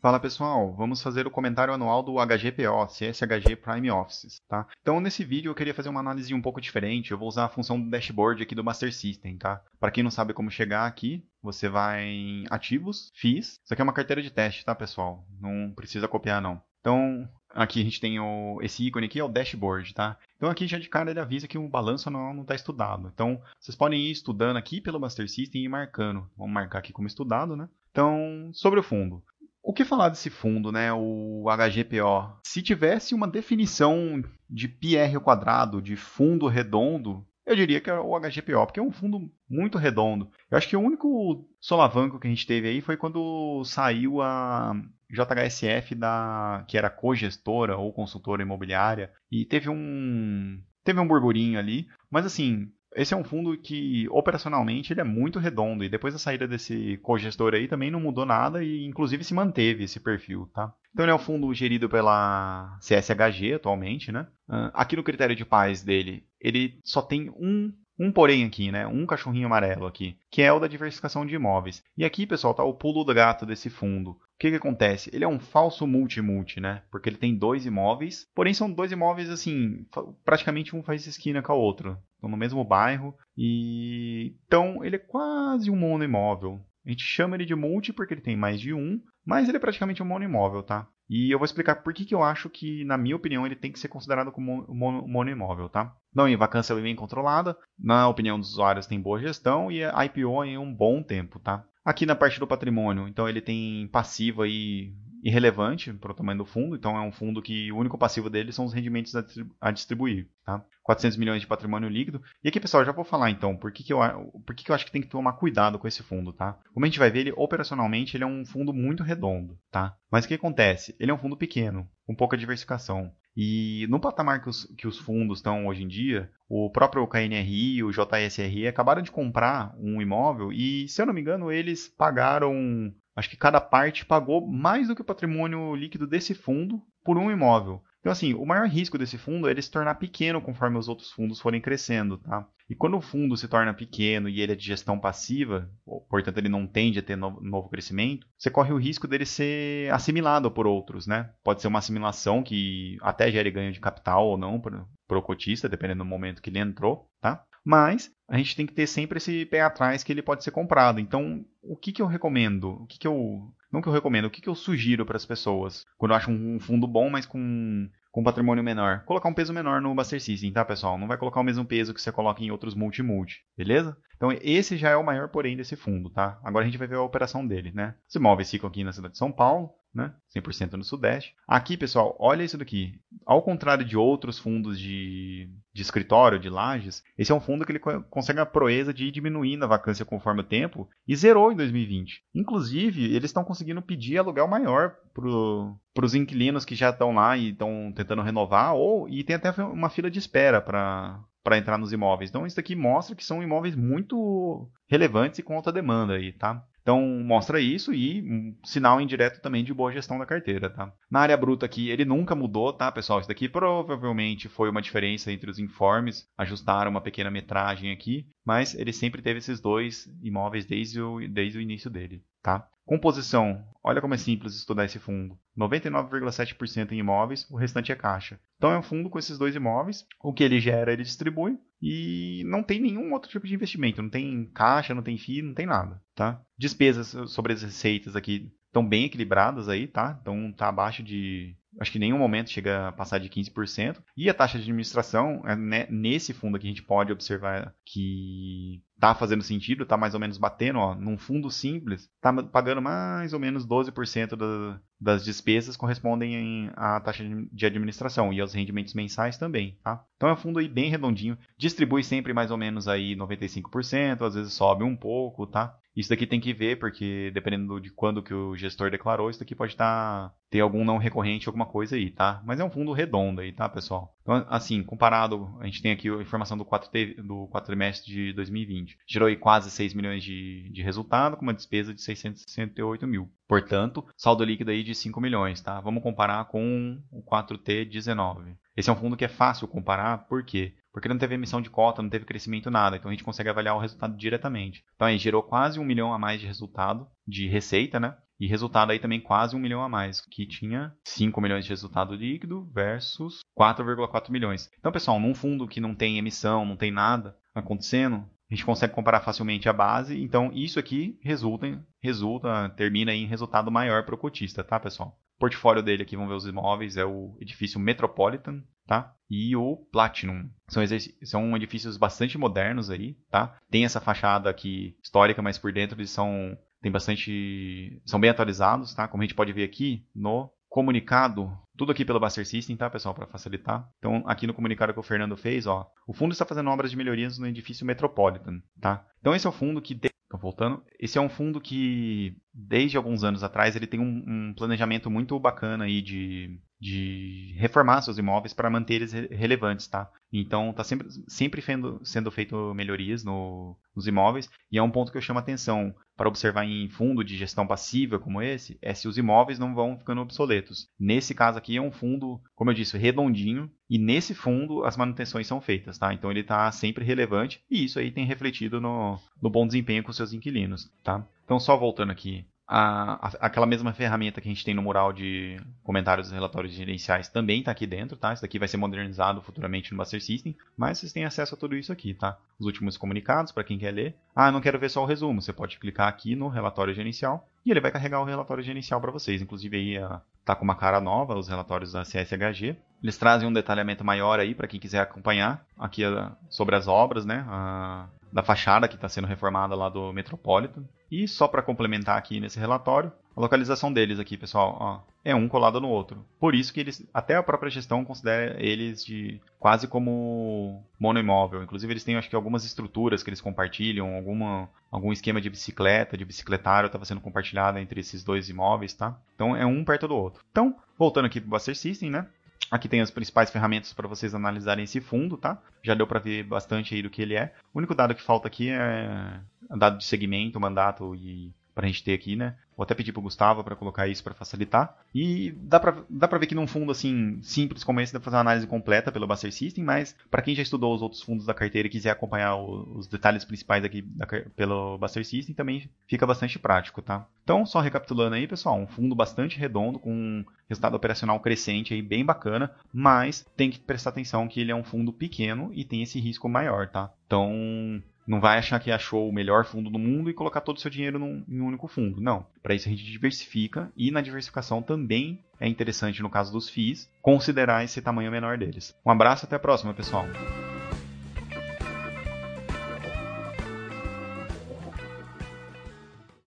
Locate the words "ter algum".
270.48-270.84